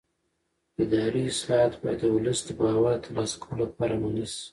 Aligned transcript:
اداري 0.83 1.21
اصلاحات 1.29 1.73
باید 1.81 1.99
د 2.01 2.05
ولس 2.15 2.39
د 2.45 2.49
باور 2.59 2.95
د 2.97 3.01
ترلاسه 3.05 3.35
کولو 3.43 3.63
لپاره 3.71 3.93
عملي 3.97 4.25
شي 4.33 4.43